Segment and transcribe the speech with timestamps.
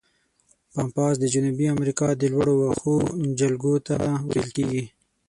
[0.73, 2.95] پامپاس د جنوبي امریکا د لوړو وښو
[3.39, 3.93] جلګو ته
[4.29, 4.83] ویل کیږي.